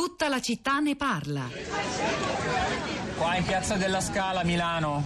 [0.00, 1.46] Tutta la città ne parla.
[3.18, 5.04] Qua in Piazza della Scala, Milano,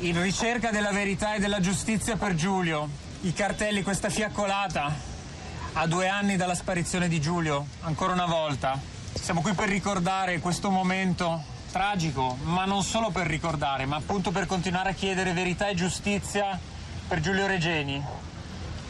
[0.00, 2.88] in ricerca della verità e della giustizia per Giulio.
[3.20, 4.92] I cartelli, questa fiaccolata,
[5.74, 8.76] a due anni dalla sparizione di Giulio, ancora una volta.
[9.14, 11.40] Siamo qui per ricordare questo momento
[11.70, 16.58] tragico, ma non solo per ricordare, ma appunto per continuare a chiedere verità e giustizia
[17.06, 18.04] per Giulio Regeni,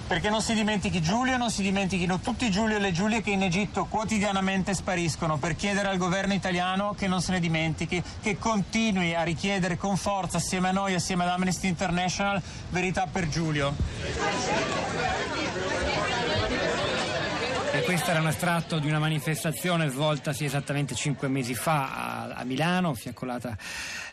[0.06, 3.42] perché non si dimentichi Giulio non si dimentichino tutti Giulio e le Giulie che in
[3.42, 9.14] Egitto quotidianamente spariscono per chiedere al governo italiano che non se ne dimentichi, che continui
[9.14, 12.40] a richiedere con forza assieme a noi, assieme ad Amnesty International,
[12.70, 13.74] verità per Giulio.
[17.86, 22.94] Questo era un estratto di una manifestazione svoltasi esattamente cinque mesi fa a, a Milano,
[22.94, 23.56] fiaccolata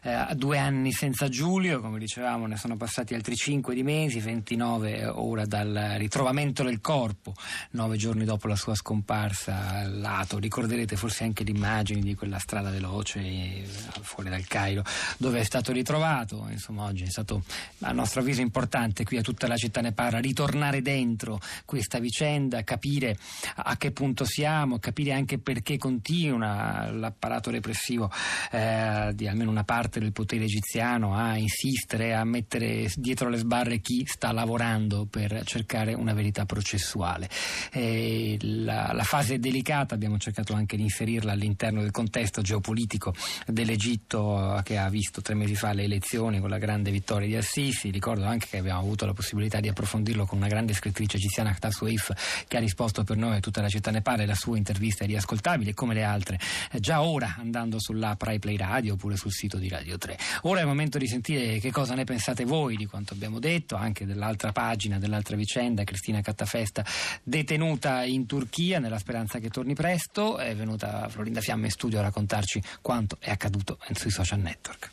[0.03, 5.05] eh, due anni senza Giulio, come dicevamo ne sono passati altri cinque di mesi, 29
[5.05, 7.33] ora dal ritrovamento del corpo,
[7.71, 10.37] nove giorni dopo la sua scomparsa al lato.
[10.37, 13.65] Ricorderete forse anche le immagini di quella strada veloce eh,
[14.01, 14.83] fuori dal Cairo
[15.17, 16.45] dove è stato ritrovato.
[16.51, 17.43] Insomma, oggi è stato
[17.79, 22.63] a nostro avviso importante qui a tutta la città ne parla ritornare dentro questa vicenda,
[22.63, 23.17] capire
[23.63, 28.11] a che punto siamo, capire anche perché continua l'apparato repressivo
[28.51, 33.79] eh, di almeno una parte del potere egiziano a insistere, a mettere dietro le sbarre
[33.79, 37.29] chi sta lavorando per cercare una verità processuale.
[37.71, 43.13] Eh, la, la fase delicata abbiamo cercato anche di inserirla all'interno del contesto geopolitico
[43.47, 47.89] dell'Egitto che ha visto tre mesi fa le elezioni con la grande vittoria di Assisi.
[47.89, 51.71] Ricordo anche che abbiamo avuto la possibilità di approfondirlo con una grande scrittrice egiziana, Khata
[51.71, 52.11] Suif,
[52.47, 55.07] che ha risposto per noi tutta la città ne parla e la sua intervista è
[55.07, 56.39] riascoltabile come le altre
[56.71, 60.17] eh, già ora andando sull'app Rai Play Radio oppure sul sito di Radio 3.
[60.43, 63.75] Ora è il momento di sentire che cosa ne pensate voi di quanto abbiamo detto,
[63.75, 66.83] anche dell'altra pagina, dell'altra vicenda, Cristina Cattafesta
[67.21, 72.01] detenuta in Turchia nella speranza che torni presto, è venuta Florinda Fiamme in studio a
[72.01, 74.89] raccontarci quanto è accaduto sui social network.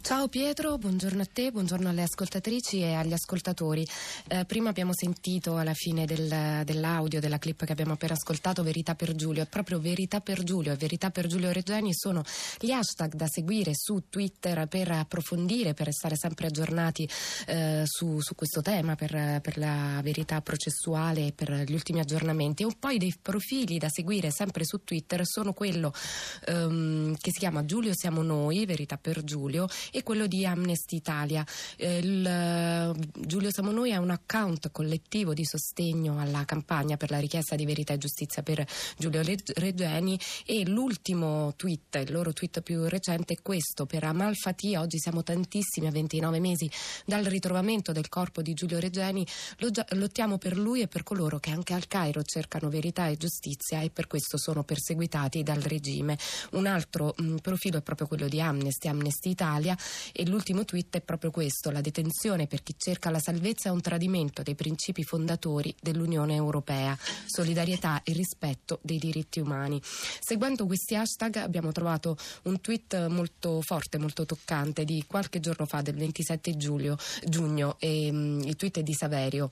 [0.00, 3.84] Ciao Pietro, buongiorno a te, buongiorno alle ascoltatrici e agli ascoltatori.
[4.28, 8.94] Eh, prima abbiamo sentito alla fine del, dell'audio, della clip che abbiamo appena ascoltato, Verità
[8.94, 9.42] per Giulio.
[9.42, 12.22] È proprio Verità per Giulio e Verità per Giulio Regeni sono
[12.60, 17.08] gli hashtag da seguire su Twitter per approfondire, per restare sempre aggiornati
[17.46, 22.62] eh, su, su, questo tema, per, per, la verità processuale e per gli ultimi aggiornamenti.
[22.62, 25.92] E poi dei profili da seguire sempre su Twitter sono quello
[26.46, 30.96] ehm, che si chiama Giulio siamo noi, Verità per Giulio Giulio e quello di Amnesty
[30.96, 31.44] Italia.
[31.76, 32.92] Eh, il, eh,
[33.26, 37.94] Giulio Samonoi è un account collettivo di sostegno alla campagna per la richiesta di verità
[37.94, 38.64] e giustizia per
[38.98, 39.22] Giulio
[39.54, 44.98] Regeni e l'ultimo tweet, il loro tweet più recente è questo per Amal Fati, oggi
[44.98, 46.70] siamo tantissimi a 29 mesi
[47.04, 49.26] dal ritrovamento del corpo di Giulio Regeni,
[49.90, 53.90] lottiamo per lui e per coloro che anche al Cairo cercano verità e giustizia e
[53.90, 56.18] per questo sono perseguitati dal regime.
[56.52, 59.76] Un altro mh, profilo è proprio quello di Amnesty, Amnesty Italia Italia
[60.12, 63.80] e l'ultimo tweet è proprio questo, la detenzione per chi cerca la salvezza è un
[63.80, 66.96] tradimento dei principi fondatori dell'Unione Europea,
[67.26, 69.80] solidarietà e rispetto dei diritti umani.
[69.82, 75.80] Seguendo questi hashtag abbiamo trovato un tweet molto forte, molto toccante di qualche giorno fa,
[75.80, 79.48] del 27 giugno, giugno e, um, il tweet è di Saverio.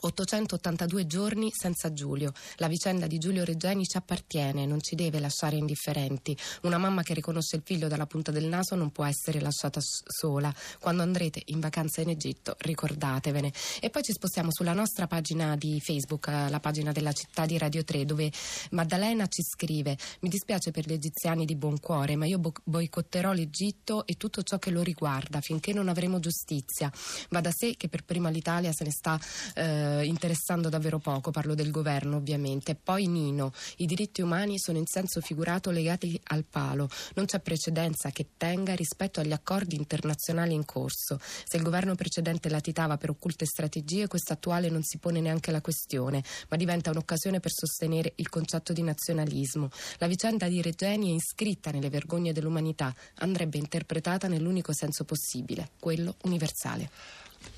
[0.00, 2.32] 882 giorni senza Giulio.
[2.56, 6.36] La vicenda di Giulio Regeni ci appartiene, non ci deve lasciare indifferenti.
[6.62, 10.54] Una mamma che riconosce il figlio dalla punta del naso non può essere lasciata sola.
[10.78, 13.52] Quando andrete in vacanza in Egitto, ricordatevene.
[13.80, 17.58] E poi ci spostiamo sulla nostra pagina di Facebook, eh, la pagina della città di
[17.58, 18.30] Radio 3, dove
[18.70, 23.32] Maddalena ci scrive: Mi dispiace per gli egiziani di buon cuore, ma io bo- boicotterò
[23.32, 26.90] l'Egitto e tutto ciò che lo riguarda finché non avremo giustizia.
[27.30, 29.18] Va da sé che per prima l'Italia se ne sta.
[29.54, 32.74] Eh, eh, interessando davvero poco, parlo del governo ovviamente.
[32.74, 38.10] Poi Nino, i diritti umani sono in senso figurato legati al palo, non c'è precedenza
[38.10, 41.18] che tenga rispetto agli accordi internazionali in corso.
[41.20, 45.60] Se il governo precedente latitava per occulte strategie, questo attuale non si pone neanche la
[45.60, 49.70] questione, ma diventa un'occasione per sostenere il concetto di nazionalismo.
[49.98, 56.16] La vicenda di Regeni è iscritta nelle vergogne dell'umanità, andrebbe interpretata nell'unico senso possibile, quello
[56.24, 56.90] universale.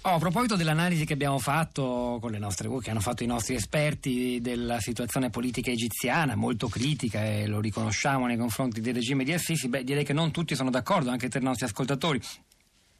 [0.05, 3.55] Oh, a proposito dell'analisi che abbiamo fatto con le nostre che hanno fatto i nostri
[3.55, 9.33] esperti della situazione politica egiziana, molto critica e lo riconosciamo nei confronti del regime di
[9.33, 12.21] Assisi, beh, direi che non tutti sono d'accordo, anche tra i nostri ascoltatori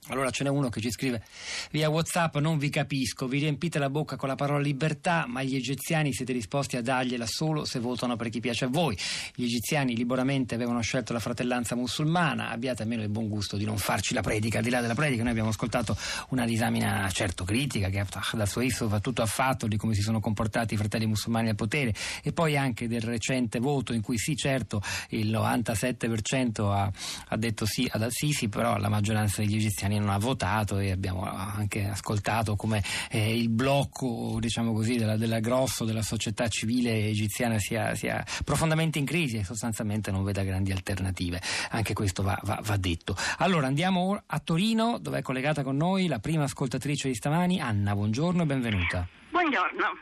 [0.09, 1.23] Allora ce n'è uno che ci scrive
[1.71, 5.55] via Whatsapp: Non vi capisco, vi riempite la bocca con la parola libertà, ma gli
[5.55, 8.99] egiziani siete disposti a dargliela solo se votano per chi piace a voi.
[9.33, 12.51] Gli egiziani liberamente avevano scelto la fratellanza musulmana.
[12.51, 14.59] Abbiate almeno il buon gusto di non farci la predica.
[14.59, 15.97] Al di là della predica, noi abbiamo ascoltato
[16.31, 20.75] una disamina certo critica che da Suizo va tutto affatto di come si sono comportati
[20.75, 21.95] i fratelli musulmani al potere
[22.25, 26.91] e poi anche del recente voto in cui sì, certo, il 97% ha,
[27.29, 30.91] ha detto sì ad Al-Sisi, però la maggioranza degli egiziani italiani non ha votato e
[30.91, 37.07] abbiamo anche ascoltato come eh, il blocco diciamo così, della, della, grosso della società civile
[37.07, 41.41] egiziana sia, sia, profondamente in crisi e sostanzialmente non veda grandi alternative.
[41.71, 43.15] Anche questo va, va, va detto.
[43.39, 47.95] Allora andiamo a Torino dove è collegata con noi la prima ascoltatrice di stamani, Anna.
[47.95, 49.07] Buongiorno e benvenuta.
[49.31, 49.99] Buongiorno.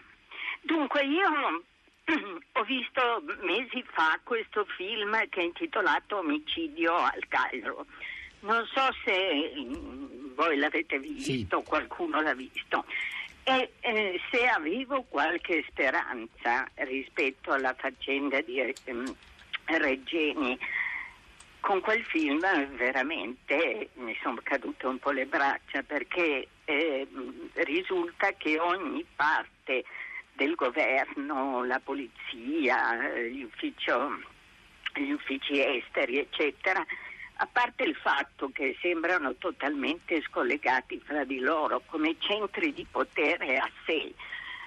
[0.62, 1.64] Dunque io
[2.52, 7.86] ho visto mesi fa questo film che è intitolato Omicidio al Cairo.
[8.40, 11.64] Non so se mm, voi l'avete visto, sì.
[11.66, 12.84] qualcuno l'ha visto.
[13.42, 18.74] E eh, se avevo qualche speranza rispetto alla faccenda di eh,
[19.64, 20.58] Reggeni,
[21.60, 22.40] con quel film
[22.76, 27.06] veramente mi sono cadute un po' le braccia perché eh,
[27.54, 29.84] risulta che ogni parte
[30.32, 34.18] del governo, la polizia, gli, ufficio,
[34.94, 36.84] gli uffici esteri, eccetera,
[37.42, 43.56] a parte il fatto che sembrano totalmente scollegati fra di loro come centri di potere
[43.56, 44.12] a sé,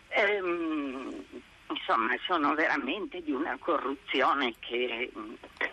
[0.09, 1.23] ehm,
[1.69, 5.11] insomma sono veramente di una corruzione che,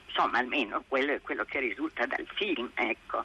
[0.07, 3.25] insomma almeno quello è quello che risulta dal film, ecco.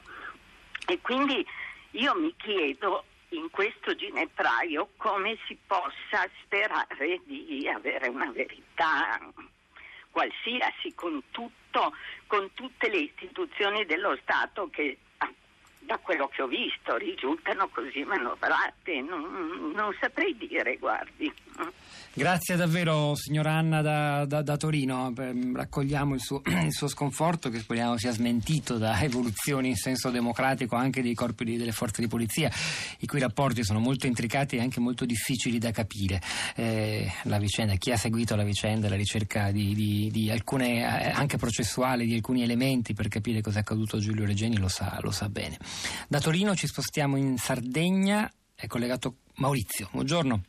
[0.87, 1.45] E quindi
[1.91, 9.19] io mi chiedo in questo ginepraio come si possa sperare di avere una verità
[10.15, 11.91] qualsiasi con tutto
[12.27, 15.31] con tutte le istituzioni dello Stato che ah,
[15.79, 21.31] da quello che ho visto risultano così manovrate, non, non saprei dire, guardi.
[22.17, 25.13] Grazie davvero signora Anna da, da, da Torino,
[25.53, 30.77] raccogliamo il suo, il suo, sconforto che speriamo sia smentito da evoluzioni in senso democratico
[30.77, 32.49] anche dei corpi di, delle forze di polizia,
[32.99, 36.21] i cui rapporti sono molto intricati e anche molto difficili da capire.
[36.55, 41.35] Eh, vicenda, chi ha seguito la vicenda, la ricerca di, di, di, alcune, eh, anche
[41.35, 45.11] processuali, di alcuni elementi per capire cosa è accaduto a Giulio Regeni lo sa, lo
[45.11, 45.57] sa bene.
[46.07, 50.41] Da Torino ci spostiamo in Sardegna, è collegato Maurizio, buongiorno.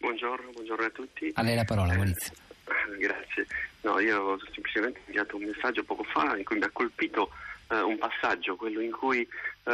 [0.00, 1.30] Buongiorno, buongiorno a tutti.
[1.34, 2.32] A lei la parola, Maurizio.
[2.64, 3.46] Eh, grazie.
[3.82, 7.30] No, io ho semplicemente inviato un messaggio poco fa in cui mi ha colpito
[7.68, 9.70] eh, un passaggio, quello in cui eh,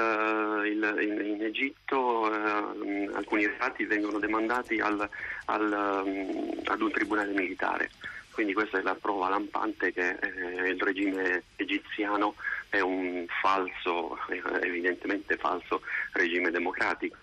[0.65, 5.09] il, in, in, Egitto eh, alcuni reati vengono demandati al,
[5.45, 7.91] al, um, ad un tribunale militare.
[8.33, 12.35] Quindi questa è la prova lampante che eh, il regime egiziano
[12.69, 14.19] è un falso,
[14.61, 15.83] evidentemente falso
[16.15, 17.17] regime democratico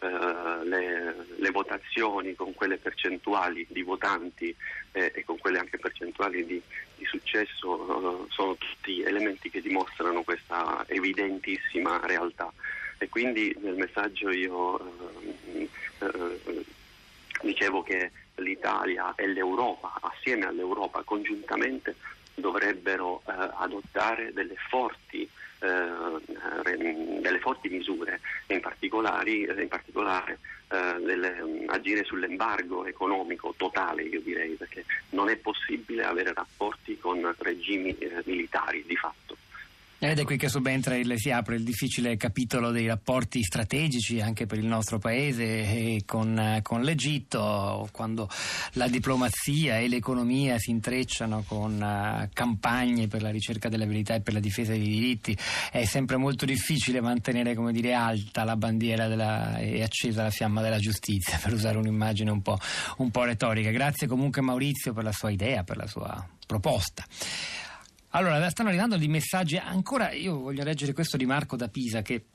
[0.00, 4.54] eh, le, le, votazioni con quelle percentuali di votanti
[4.92, 6.62] eh, e con quelle anche percentuali di,
[6.96, 12.52] di successo eh, sono tutti elementi che dimostrano questa evidentissima realtà.
[12.98, 15.68] E quindi nel messaggio io eh,
[15.98, 16.64] eh,
[17.42, 21.96] dicevo che l'Italia e l'Europa assieme all'Europa congiuntamente
[22.34, 25.28] dovrebbero adottare delle forti eh,
[25.58, 30.38] delle forti misure, in, eh, in particolare
[30.68, 36.98] eh, delle, mm, agire sull'embargo economico totale, io direi, perché non è possibile avere rapporti
[36.98, 39.36] con regimi eh, militari di fatto.
[40.00, 44.46] Ed è qui che subentra il, si apre il difficile capitolo dei rapporti strategici anche
[44.46, 48.28] per il nostro paese con, con, l'Egitto, quando
[48.74, 54.20] la diplomazia e l'economia si intrecciano con uh, campagne per la ricerca della verità e
[54.20, 55.36] per la difesa dei diritti,
[55.72, 60.78] è sempre molto difficile mantenere dire, alta la bandiera della, e accesa la fiamma della
[60.78, 62.56] giustizia, per usare un'immagine un po',
[62.98, 63.70] un po' retorica.
[63.70, 67.04] Grazie comunque Maurizio per la sua idea, per la sua proposta.
[68.10, 72.26] Allora, stanno arrivando dei messaggi, ancora io voglio leggere questo di Marco da Pisa che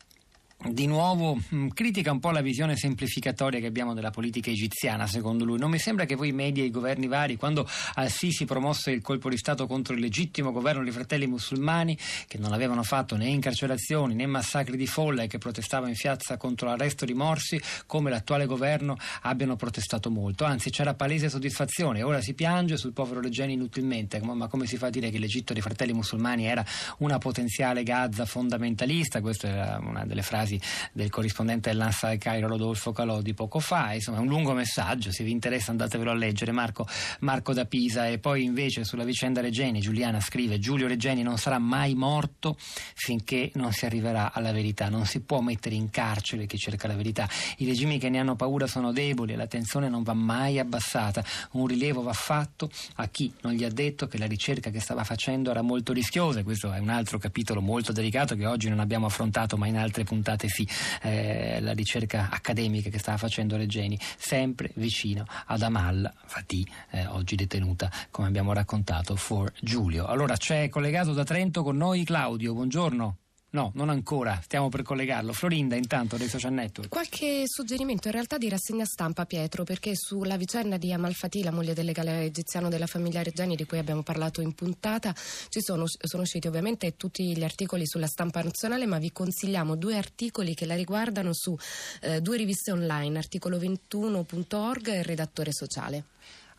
[0.70, 5.44] di nuovo mm, critica un po' la visione semplificatoria che abbiamo della politica egiziana, secondo
[5.44, 5.58] lui.
[5.58, 9.30] Non mi sembra che voi media e i governi vari, quando Al-Sisi promosse il colpo
[9.30, 14.16] di Stato contro il legittimo governo dei fratelli musulmani, che non avevano fatto né incarcerazioni
[14.16, 18.46] né massacri di folla e che protestavano in piazza contro l'arresto di Morsi, come l'attuale
[18.46, 20.46] governo abbiano protestato molto.
[20.46, 22.04] Anzi, c'era palese soddisfazione.
[22.04, 24.22] Ora si piange sul povero Regeni inutilmente.
[24.22, 26.64] Ma come si fa a dire che l'Egitto dei fratelli musulmani era
[27.00, 29.22] una potenziale Gaza fondamentalista?
[29.22, 30.60] Questa era una delle frasi l'analisi
[30.92, 33.94] del corrispondente dell'Ansa del Cairo Rodolfo Calò di poco fa.
[33.94, 36.52] Insomma, è un lungo messaggio, se vi interessa andatevelo a leggere.
[36.52, 36.88] Marco,
[37.20, 38.08] Marco da Pisa.
[38.08, 43.52] E poi invece sulla vicenda Regeni, Giuliana scrive: Giulio Regeni non sarà mai morto finché
[43.56, 44.90] non si arriverà alla verità.
[44.90, 47.28] Non si può mettere in carcere chi cerca la verità.
[47.58, 51.24] I regimi che ne hanno paura sono deboli e l'attenzione non va mai abbassata.
[51.52, 55.04] Un rilievo va fatto a chi non gli ha detto che la ricerca che stava
[55.04, 56.44] facendo era molto rischiosa.
[56.44, 60.04] Questo è un altro capitolo molto delicato che oggi non abbiamo affrontato, ma in altre
[60.04, 60.68] puntate sì.
[61.02, 67.36] Eh, la ricerca accademica che stava facendo Regeni, sempre vicino ad Amal Fatih, eh, oggi
[67.36, 70.06] detenuta, come abbiamo raccontato, for Giulio.
[70.06, 73.23] Allora c'è collegato da Trento con noi Claudio, buongiorno.
[73.54, 75.32] No, non ancora, stiamo per collegarlo.
[75.32, 76.90] Florinda, intanto, dei social network.
[76.90, 81.76] Qualche suggerimento in realtà di rassegna stampa, Pietro, perché sulla vicenda di Amalfati, la moglie
[81.76, 86.24] del legale egiziano della famiglia Reggiani, di cui abbiamo parlato in puntata, ci sono, sono
[86.24, 90.74] usciti ovviamente tutti gli articoli sulla stampa nazionale, ma vi consigliamo due articoli che la
[90.74, 91.56] riguardano su
[92.02, 96.06] eh, due riviste online, articolo21.org e Redattore Sociale.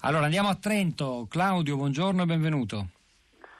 [0.03, 1.27] Allora andiamo a Trento.
[1.29, 2.87] Claudio, buongiorno e benvenuto.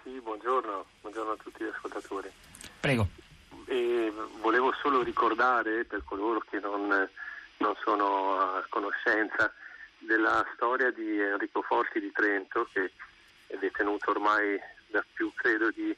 [0.05, 2.31] Sì, buongiorno, buongiorno a tutti gli ascoltatori.
[2.79, 3.23] Prego.
[3.67, 7.09] E volevo solo ricordare per coloro che non,
[7.59, 9.53] non sono a conoscenza
[9.99, 12.93] della storia di Enrico Forti di Trento che
[13.47, 15.95] è detenuto ormai da più credo di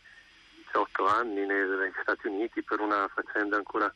[0.65, 3.93] 18 anni negli Stati Uniti per una faccenda ancora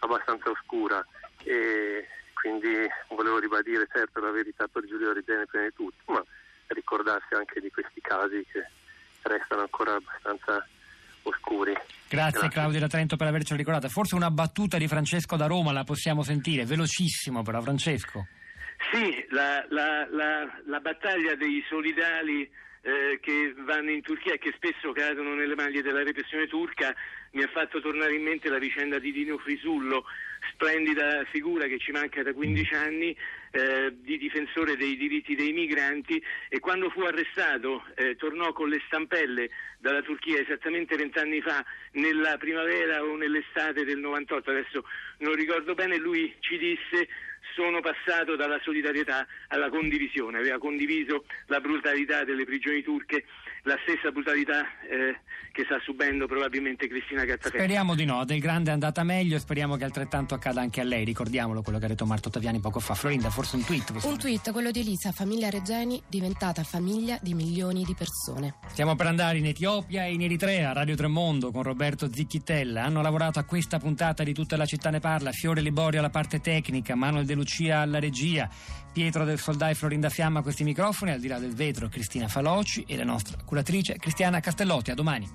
[0.00, 1.04] abbastanza oscura.
[1.44, 6.24] E quindi volevo ribadire certo la verità per Giulio Regeni prima di tutto ma
[6.68, 8.66] ricordarsi anche di questi casi che
[9.22, 10.66] restano ancora abbastanza
[11.22, 11.72] oscuri.
[11.72, 12.48] Grazie, Grazie.
[12.48, 13.88] Claudio da Trento per averci ricordato.
[13.88, 18.26] Forse una battuta di Francesco da Roma la possiamo sentire, velocissimo però Francesco.
[18.90, 22.50] Sì, la, la, la, la battaglia dei solidali
[22.82, 26.94] eh, che vanno in Turchia e che spesso cadono nelle maglie della repressione turca
[27.32, 30.04] mi ha fatto tornare in mente la vicenda di Dino Frisullo,
[30.52, 33.16] splendida figura che ci manca da 15 anni
[33.52, 38.82] eh, di difensore dei diritti dei migranti e quando fu arrestato eh, tornò con le
[38.86, 44.84] stampelle dalla Turchia esattamente vent'anni fa nella primavera o nell'estate del 98, adesso
[45.18, 47.08] non ricordo bene, lui ci disse
[47.54, 53.24] sono passato dalla solidarietà alla condivisione, aveva condiviso la brutalità delle prigioni turche,
[53.64, 55.20] la stessa brutalità eh,
[55.52, 57.58] che sta subendo probabilmente Cristina Gattaferri.
[57.58, 60.84] Speriamo di no, del grande è andata meglio e speriamo che altrettanto accada anche a
[60.84, 62.94] lei, ricordiamolo quello che ha detto Marto Taviani poco fa.
[62.94, 63.92] Florinda, forse un tweet?
[64.02, 68.54] Un tweet, quello di Elisa, famiglia Regeni diventata famiglia di milioni di persone.
[68.68, 72.82] Stiamo per andare in Etiopia e in Eritrea, Radio Tremondo con Roberto Zicchittella.
[72.84, 76.40] Hanno lavorato a questa puntata di Tutta la città ne parla, Fiore Liborio alla parte
[76.40, 78.48] tecnica, Manuel De Lucia alla regia,
[78.92, 82.84] Pietro del Soldai Florinda Fiamma a questi microfoni, al di là del vetro Cristina Faloci
[82.86, 84.92] e la nostra curatrice Cristiana Castellotti.
[84.92, 85.28] A domani.